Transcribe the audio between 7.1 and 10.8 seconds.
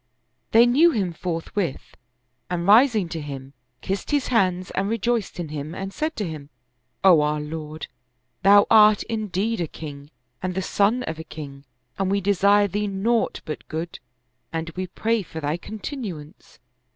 our lord, thou art indeed a king and the